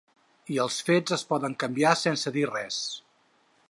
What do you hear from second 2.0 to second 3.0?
sense dir res.